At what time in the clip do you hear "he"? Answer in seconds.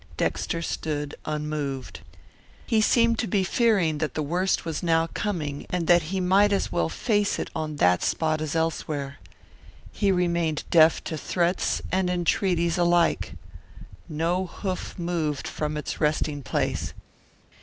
2.65-2.81, 6.09-6.19, 9.91-10.11